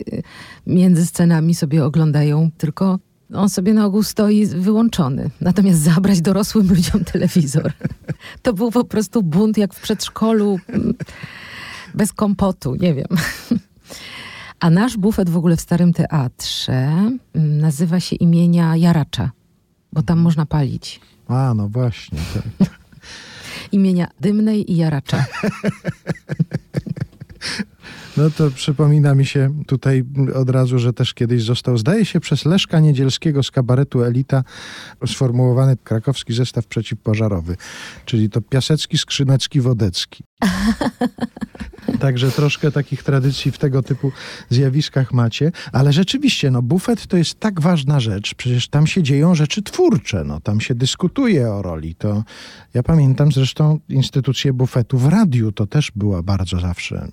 [0.66, 2.98] między scenami sobie oglądają, tylko
[3.34, 5.30] on sobie na ogół stoi wyłączony.
[5.40, 7.72] Natomiast zabrać dorosłym ludziom telewizor.
[8.42, 10.94] To był po prostu bunt jak w przedszkolu, mm,
[11.94, 13.08] bez kompotu, nie wiem.
[14.60, 19.30] A nasz bufet w ogóle w Starym Teatrze mm, nazywa się imienia Jaracza,
[19.92, 21.00] bo tam można palić.
[21.28, 22.18] A, no właśnie.
[22.58, 22.70] Tak.
[23.72, 25.24] imienia Dymnej i Jaracza.
[28.18, 30.04] No to przypomina mi się tutaj
[30.34, 34.44] od razu, że też kiedyś został, zdaje się, przez Leszka Niedzielskiego z kabaretu Elita
[35.06, 37.56] sformułowany krakowski zestaw przeciwpożarowy,
[38.04, 40.24] czyli to Piasecki, Skrzynecki, Wodecki.
[42.00, 44.12] Także troszkę takich tradycji w tego typu
[44.50, 49.34] zjawiskach macie, ale rzeczywiście, no bufet to jest tak ważna rzecz, przecież tam się dzieją
[49.34, 51.94] rzeczy twórcze, no tam się dyskutuje o roli.
[51.94, 52.24] To
[52.74, 57.08] ja pamiętam zresztą instytucję bufetu w radiu, to też była bardzo zawsze,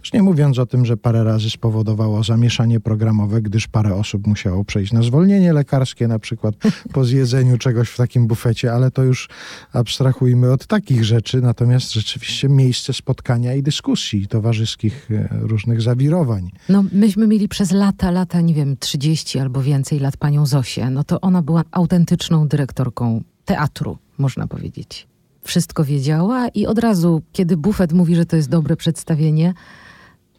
[0.00, 4.64] już nie mówiąc o tym, że parę razy spowodowało zamieszanie programowe, gdyż parę osób musiało
[4.64, 6.54] przejść na zwolnienie lekarskie na przykład
[6.94, 9.28] po zjedzeniu czegoś w takim bufecie, ale to już
[9.72, 16.50] abstrahujmy od takich rzeczy, natomiast rzeczywiście miejsce spotkania i dyskusji towarzyskich, e, różnych zawirowań.
[16.68, 20.90] No, myśmy mieli przez lata, lata, nie wiem, 30 albo więcej lat panią Zosię.
[20.90, 25.06] No to ona była autentyczną dyrektorką teatru, można powiedzieć.
[25.42, 29.54] Wszystko wiedziała i od razu, kiedy bufet mówi, że to jest dobre przedstawienie,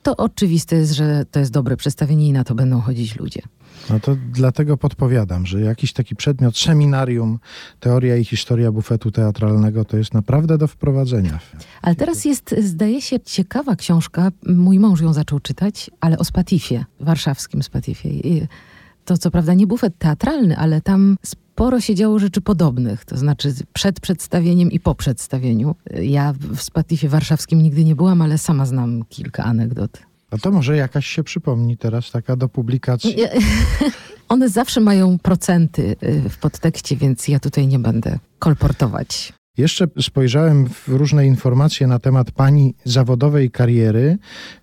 [0.04, 3.42] to oczywiste jest, że to jest dobre przedstawienie i na to będą chodzić ludzie.
[3.90, 7.40] No to dlatego podpowiadam, że jakiś taki przedmiot, seminarium,
[7.80, 11.40] teoria i historia bufetu teatralnego to jest naprawdę do wprowadzenia.
[11.82, 14.32] Ale teraz jest, zdaje się, ciekawa książka.
[14.48, 18.10] Mój mąż ją zaczął czytać, ale o Spatifie, warszawskim Spatifie.
[19.06, 21.18] To co prawda nie bufet teatralny, ale tam
[21.54, 25.76] sporo się działo rzeczy podobnych, to znaczy przed przedstawieniem i po przedstawieniu.
[26.02, 30.00] Ja w Spatifie warszawskim nigdy nie byłam, ale sama znam kilka anegdot.
[30.32, 33.16] A to może jakaś się przypomni teraz, taka do publikacji.
[34.30, 39.34] One zawsze mają procenty y, w podtekście, więc ja tutaj nie będę kolportować.
[39.62, 44.18] Jeszcze spojrzałem w różne informacje na temat pani zawodowej kariery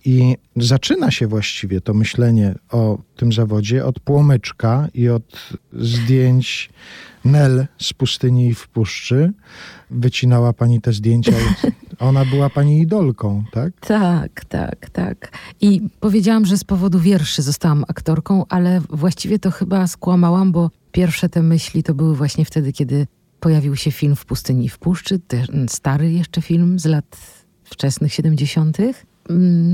[0.04, 6.70] i zaczyna się właściwie to myślenie o tym zawodzie od płomyczka i od zdjęć
[7.24, 9.32] Nel z pustyni i w puszczy.
[9.90, 11.32] Wycinała pani te zdjęcia.
[11.98, 13.72] Ona była pani idolką, tak?
[13.80, 15.32] Tak, tak, tak.
[15.60, 21.28] I powiedziałam, że z powodu wierszy zostałam aktorką, ale właściwie to chyba skłamałam, bo pierwsze
[21.28, 23.06] te myśli to były właśnie wtedy, kiedy
[23.40, 27.16] pojawił się film w pustyni i w puszczy, ten stary jeszcze film z lat
[27.64, 28.78] wczesnych 70.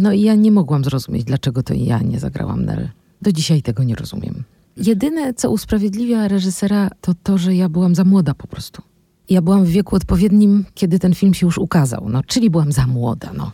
[0.02, 2.88] No i ja nie mogłam zrozumieć, dlaczego to ja nie zagrałam Nel.
[3.22, 4.44] Do dzisiaj tego nie rozumiem.
[4.76, 8.82] Jedyne, co usprawiedliwia reżysera, to to, że ja byłam za młoda po prostu.
[9.30, 12.86] Ja byłam w wieku odpowiednim, kiedy ten film się już ukazał, no, czyli byłam za
[12.86, 13.52] młoda, no.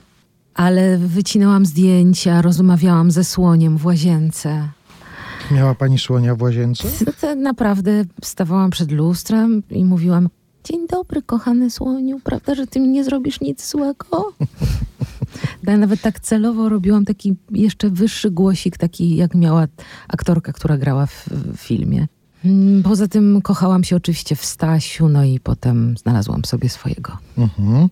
[0.55, 4.69] Ale wycinałam zdjęcia, rozmawiałam ze słoniem w łazience.
[5.51, 6.89] Miała pani słonia w łazience?
[7.21, 10.29] To naprawdę stawałam przed lustrem i mówiłam:
[10.65, 14.05] Dzień dobry, kochany słoniu, prawda, że ty mi nie zrobisz nic złego?
[15.63, 19.67] Ja nawet tak celowo robiłam taki jeszcze wyższy głosik, taki jak miała
[20.09, 22.07] aktorka, która grała w, w filmie.
[22.45, 27.19] Mm, poza tym kochałam się oczywiście w Stasiu, no i potem znalazłam sobie swojego.
[27.39, 27.89] Mhm.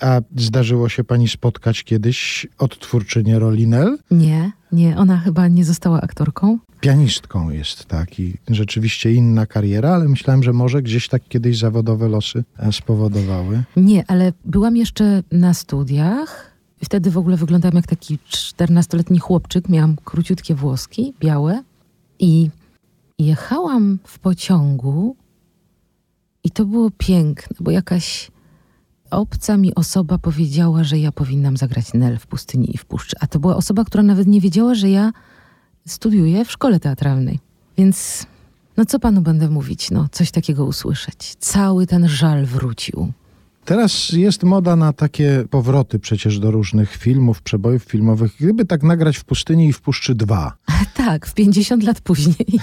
[0.00, 3.98] A zdarzyło się pani spotkać kiedyś odtwórczynię Rolinel?
[4.10, 4.96] Nie, nie.
[4.96, 6.58] Ona chyba nie została aktorką.
[6.80, 8.20] Pianistką jest, tak.
[8.20, 13.62] I rzeczywiście inna kariera, ale myślałem, że może gdzieś tak kiedyś zawodowe losy e, spowodowały.
[13.76, 16.50] Nie, ale byłam jeszcze na studiach.
[16.84, 19.68] Wtedy w ogóle wyglądałam jak taki 14-letni chłopczyk.
[19.68, 21.62] Miałam króciutkie włoski, białe
[22.18, 22.50] i
[23.26, 25.16] jechałam w pociągu
[26.44, 28.30] I to było piękne, bo jakaś
[29.10, 33.16] obca mi osoba powiedziała, że ja powinnam zagrać Nel w pustyni i w puszczy.
[33.20, 35.12] A to była osoba, która nawet nie wiedziała, że ja
[35.86, 37.38] studiuję w szkole teatralnej.
[37.78, 38.26] Więc
[38.76, 39.90] no co panu będę mówić?
[39.90, 41.34] No, coś takiego usłyszeć.
[41.38, 43.12] Cały ten żal wrócił.
[43.64, 48.32] Teraz jest moda na takie powroty przecież do różnych filmów, przebojów filmowych.
[48.40, 50.52] Gdyby tak nagrać w pustyni i w puszczy dwa.
[50.94, 52.46] Tak, w 50 lat później.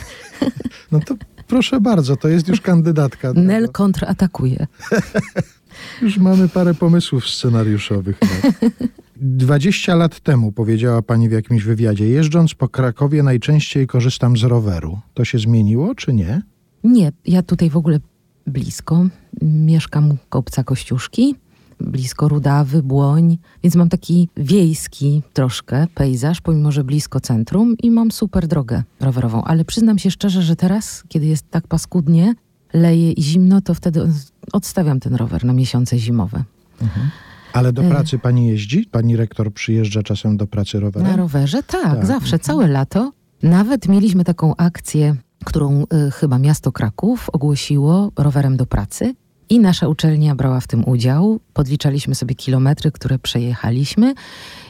[0.91, 1.15] No to
[1.47, 3.33] proszę bardzo, to jest już kandydatka.
[3.33, 4.67] Nel kontratakuje.
[6.01, 8.19] Już mamy parę pomysłów scenariuszowych.
[8.21, 8.69] No.
[9.15, 14.99] 20 lat temu powiedziała pani w jakimś wywiadzie, jeżdżąc po Krakowie najczęściej korzystam z roweru.
[15.13, 16.41] To się zmieniło, czy nie?
[16.83, 17.99] Nie, ja tutaj w ogóle
[18.47, 19.05] blisko.
[19.41, 21.35] Mieszkam kopca Kościuszki,
[21.79, 28.11] blisko Rudawy, Błoń, więc mam taki wiejski troszkę pejzaż, pomimo że blisko centrum i mam
[28.11, 29.43] super drogę rowerową.
[29.43, 32.33] Ale przyznam się szczerze, że teraz, kiedy jest tak paskudnie,
[32.73, 34.09] leje i zimno, to wtedy
[34.53, 36.43] odstawiam ten rower na miesiące zimowe.
[36.81, 37.09] Mhm.
[37.53, 38.85] Ale do pracy pani jeździ?
[38.91, 41.11] Pani rektor przyjeżdża czasem do pracy rowerem?
[41.11, 41.63] Na rowerze?
[41.63, 42.05] Tak, tak.
[42.05, 43.11] zawsze, całe lato.
[43.43, 49.15] Nawet mieliśmy taką akcję, którą y, chyba miasto Kraków ogłosiło rowerem do pracy.
[49.49, 51.39] I nasza uczelnia brała w tym udział.
[51.53, 54.13] Podliczaliśmy sobie kilometry, które przejechaliśmy,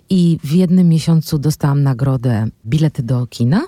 [0.10, 3.62] i w jednym miesiącu dostałam nagrodę bilety do kina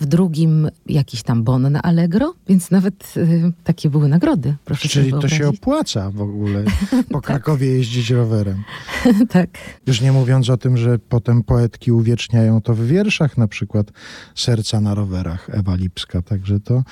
[0.00, 4.54] w drugim jakiś tam bon na Allegro, więc nawet y, takie były nagrody.
[4.64, 6.64] Proszę Czyli to się opłaca w ogóle
[7.12, 7.24] po tak.
[7.24, 8.62] Krakowie jeździć rowerem.
[9.28, 9.50] tak.
[9.86, 13.92] Już nie mówiąc o tym, że potem poetki uwieczniają to w wierszach, na przykład
[14.34, 16.82] Serca na rowerach Ewa Lipska, także to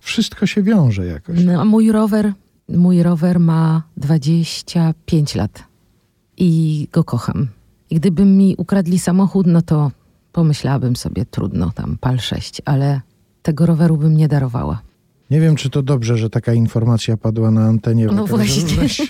[0.00, 1.44] wszystko się wiąże jakoś.
[1.44, 2.32] No, a mój rower,
[2.68, 5.64] mój rower ma 25 lat
[6.36, 7.48] i go kocham.
[7.90, 9.90] I gdyby mi ukradli samochód, no to
[10.36, 13.00] pomyślałabym sobie, trudno tam, pal 6, ale
[13.42, 14.82] tego roweru bym nie darowała.
[15.30, 18.06] Nie wiem, czy to dobrze, że taka informacja padła na antenie.
[18.06, 18.82] No właśnie.
[18.82, 19.04] Różne,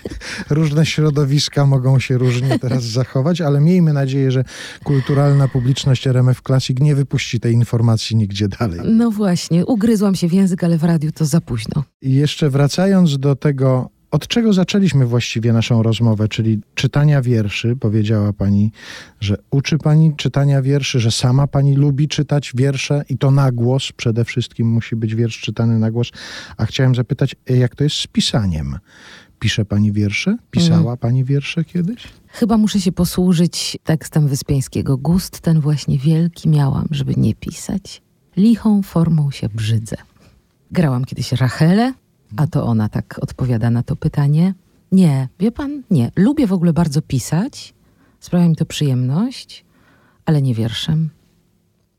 [0.51, 4.45] różne, środowiska mogą się różnie teraz zachować, ale miejmy nadzieję, że
[4.85, 8.81] kulturalna publiczność RMF Classic nie wypuści tej informacji nigdzie dalej.
[8.85, 11.85] No właśnie, ugryzłam się w język, ale w radiu to za późno.
[12.03, 17.77] I jeszcze wracając do tego od czego zaczęliśmy właściwie naszą rozmowę, czyli czytania wierszy.
[17.77, 18.73] Powiedziała pani,
[19.21, 23.93] że uczy pani czytania wierszy, że sama pani lubi czytać wiersze i to na głos.
[23.97, 26.11] Przede wszystkim musi być wiersz czytany na głos.
[26.57, 28.79] A chciałem zapytać, jak to jest z pisaniem?
[29.39, 30.37] Pisze pani wiersze?
[30.51, 30.97] Pisała mm.
[30.97, 32.05] pani wiersze kiedyś?
[32.27, 34.97] Chyba muszę się posłużyć tekstem Wyspiańskiego.
[34.97, 38.03] Gust ten właśnie wielki miałam, żeby nie pisać.
[38.37, 39.97] Lichą formą się brzydzę.
[40.71, 41.93] Grałam kiedyś Rachelę,
[42.37, 44.55] a to ona tak odpowiada na to pytanie.
[44.93, 46.11] Nie, wie pan, nie.
[46.17, 47.75] Lubię w ogóle bardzo pisać,
[48.21, 49.65] sprawia mi to przyjemność,
[50.25, 51.11] ale nie wierszem.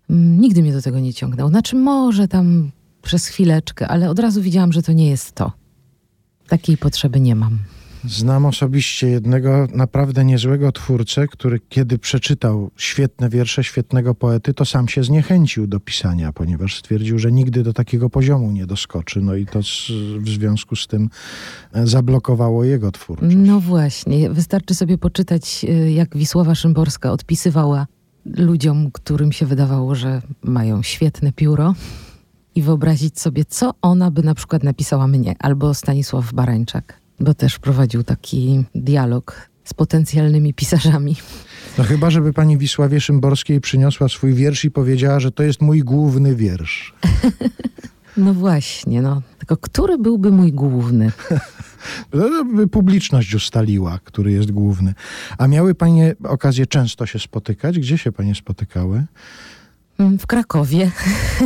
[0.10, 1.50] Mm, nigdy mnie do tego nie ciągnął.
[1.50, 5.52] Znaczy, może tam przez chwileczkę, ale od razu widziałam, że to nie jest to.
[6.48, 7.60] Takiej potrzeby nie mam.
[8.06, 14.88] Znam osobiście jednego naprawdę niezłego twórcę, który kiedy przeczytał świetne wiersze świetnego poety, to sam
[14.88, 19.22] się zniechęcił do pisania, ponieważ stwierdził, że nigdy do takiego poziomu nie doskoczy.
[19.22, 19.60] No i to
[20.20, 21.10] w związku z tym
[21.74, 23.36] e, zablokowało jego twórczość.
[23.40, 27.88] No właśnie, wystarczy sobie poczytać, e, jak Wisława Szymborska odpisywała
[28.26, 31.76] ludziom, którym się wydawało, że mają świetne pióro
[32.56, 37.60] i wyobrazić sobie, co ona by na przykład napisała mnie albo Stanisław Barańczak bo też
[37.60, 41.16] prowadził taki dialog z potencjalnymi pisarzami.
[41.78, 45.84] No chyba, żeby pani Wisławie Szymborskiej przyniosła swój wiersz i powiedziała, że to jest mój
[45.84, 46.94] główny wiersz.
[48.18, 49.22] no właśnie, no.
[49.38, 51.12] Tylko który byłby mój główny?
[52.56, 54.94] by publiczność ustaliła, który jest główny.
[55.38, 57.80] A miały panie okazję często się spotykać?
[57.80, 59.06] Gdzie się panie spotykały?
[60.00, 60.92] W Krakowie.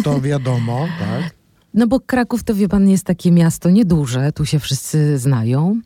[0.03, 1.40] To wiadomo, tak.
[1.73, 5.81] No bo Kraków to wie pan jest takie miasto nieduże, tu się wszyscy znają.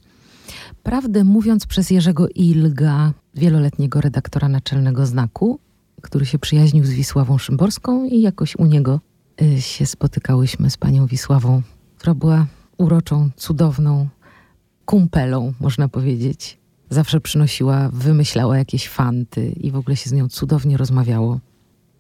[0.84, 5.60] Prawdę mówiąc, przez Jerzego Ilga, wieloletniego redaktora naczelnego znaku,
[6.02, 9.00] który się przyjaźnił z Wisławą Szymborską i jakoś u niego
[9.41, 11.62] y, się spotykałyśmy z panią Wisławą,
[11.98, 12.45] która była
[12.78, 14.08] uroczą, cudowną
[14.86, 16.58] kumpelą, można powiedzieć.
[16.89, 21.39] Zawsze przynosiła, wymyślała jakieś fanty i w ogóle się z nią cudownie rozmawiało.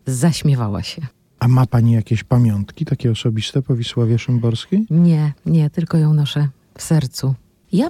[0.05, 1.01] Zaśmiewała się.
[1.45, 4.85] A ma pani jakieś pamiątki takie osobiste po Wisławie Szymborskiej?
[4.89, 7.35] Nie, nie, tylko ją noszę w sercu.
[7.71, 7.89] Ja,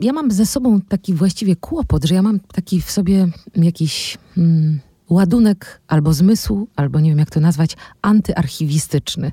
[0.00, 4.80] ja mam ze sobą taki właściwie kłopot, że ja mam taki w sobie jakiś hmm,
[5.10, 9.32] ładunek albo zmysł, albo nie wiem jak to nazwać, antyarchiwistyczny.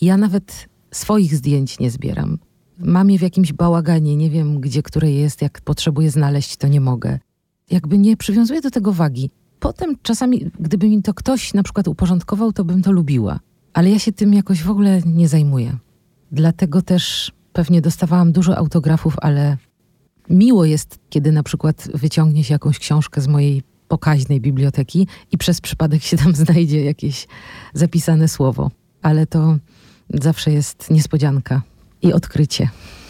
[0.00, 2.38] Ja nawet swoich zdjęć nie zbieram.
[2.78, 6.80] Mam je w jakimś bałaganie, nie wiem gdzie które jest, jak potrzebuję znaleźć, to nie
[6.80, 7.18] mogę.
[7.70, 9.30] Jakby nie przywiązuję do tego wagi.
[9.60, 13.40] Potem czasami, gdyby mi to ktoś na przykład uporządkował, to bym to lubiła.
[13.72, 15.76] Ale ja się tym jakoś w ogóle nie zajmuję.
[16.32, 19.56] Dlatego też pewnie dostawałam dużo autografów, ale
[20.30, 25.60] miło jest, kiedy na przykład wyciągnie się jakąś książkę z mojej pokaźnej biblioteki i przez
[25.60, 27.26] przypadek się tam znajdzie jakieś
[27.74, 28.70] zapisane słowo.
[29.02, 29.58] Ale to
[30.14, 31.62] zawsze jest niespodzianka
[32.02, 32.68] i odkrycie.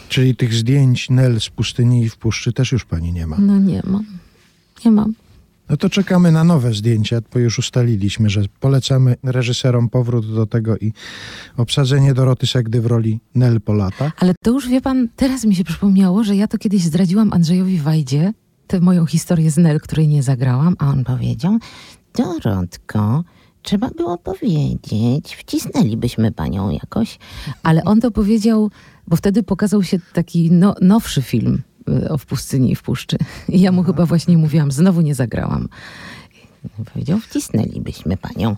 [0.09, 3.37] Czyli tych zdjęć Nel z pustyni i w puszczy też już pani nie ma.
[3.39, 4.05] No nie mam.
[4.85, 5.13] Nie mam.
[5.69, 10.77] No to czekamy na nowe zdjęcia, bo już ustaliliśmy, że polecamy reżyserom powrót do tego
[10.77, 10.93] i
[11.57, 14.13] obsadzenie Doroty Segdy w roli Nel po latach.
[14.19, 17.79] Ale to już wie pan, teraz mi się przypomniało, że ja to kiedyś zdradziłam Andrzejowi
[17.79, 18.33] Wajdzie
[18.67, 21.57] tę moją historię z Nel, której nie zagrałam, a on powiedział,
[22.13, 23.23] Dorotko,
[23.61, 27.19] trzeba było powiedzieć, wcisnęlibyśmy panią jakoś.
[27.63, 28.71] ale on to powiedział,
[29.07, 31.61] bo wtedy pokazał się taki no, nowszy film
[32.09, 33.17] o w pustyni i w puszczy.
[33.49, 35.67] I ja mu chyba właśnie mówiłam, znowu nie zagrałam.
[36.93, 38.55] Powiedział, wcisnęlibyśmy panią.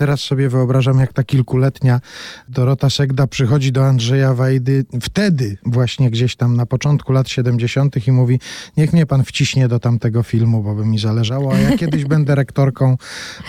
[0.00, 2.00] Teraz sobie wyobrażam, jak ta kilkuletnia
[2.48, 8.08] Dorota Segda przychodzi do Andrzeja Wajdy wtedy właśnie gdzieś tam na początku lat 70.
[8.08, 8.40] i mówi,
[8.76, 12.34] niech mnie pan wciśnie do tamtego filmu, bo by mi zależało, a ja kiedyś będę
[12.34, 12.96] rektorką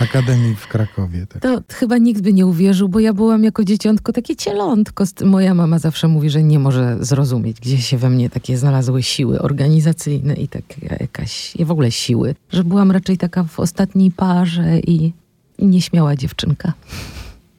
[0.00, 1.26] Akademii w Krakowie.
[1.26, 1.42] Tak.
[1.42, 5.04] To chyba nikt by nie uwierzył, bo ja byłam jako dzieciątko takie cielątko.
[5.24, 9.40] Moja mama zawsze mówi, że nie może zrozumieć, gdzie się we mnie takie znalazły siły
[9.40, 10.64] organizacyjne i tak
[11.00, 12.34] jakaś, i w ogóle siły.
[12.50, 15.21] Że byłam raczej taka w ostatniej parze i
[15.66, 16.72] nieśmiała dziewczynka.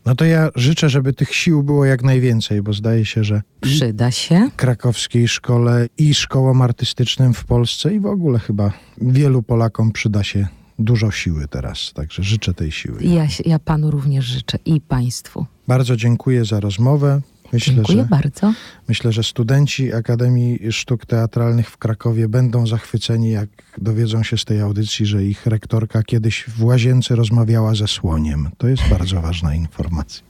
[0.06, 4.12] No to ja życzę, żeby tych sił było jak najwięcej, bo zdaje się, że Przyda
[4.12, 4.50] się.
[4.56, 10.48] krakowskiej szkole i szkołom artystycznym w Polsce i w ogóle chyba wielu Polakom przyda się
[10.80, 11.92] dużo siły teraz.
[11.94, 13.04] Także życzę tej siły.
[13.04, 15.46] Ja, ja panu również życzę i państwu.
[15.68, 17.22] Bardzo dziękuję za rozmowę.
[17.54, 18.54] Myślę, Dziękuję że, bardzo.
[18.88, 24.62] myślę, że studenci Akademii Sztuk Teatralnych w Krakowie będą zachwyceni, jak dowiedzą się z tej
[24.62, 28.50] audycji, że ich rektorka kiedyś w łazience rozmawiała ze słoniem.
[28.58, 30.24] To jest bardzo ważna informacja.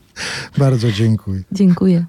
[0.58, 1.42] Bardzo dziękuję.
[1.52, 2.06] Dziękuję.